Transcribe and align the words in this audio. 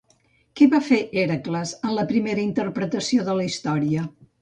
Què 0.61 0.67
va 0.71 0.79
fer 0.87 0.99
Hèracles 1.25 1.75
en 1.89 1.95
la 1.99 2.07
primera 2.15 2.47
interpretació 2.49 3.31
de 3.33 3.41
la 3.43 3.49
història? 3.55 4.13